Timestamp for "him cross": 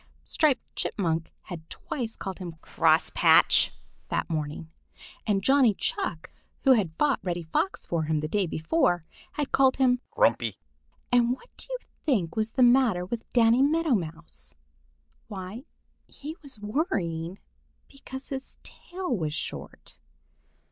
2.39-3.11